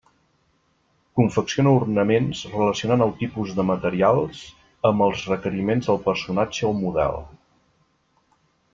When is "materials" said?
3.73-4.41